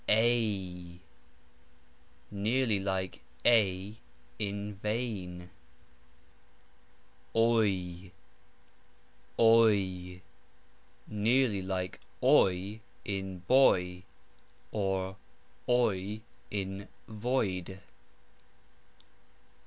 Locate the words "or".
14.71-15.17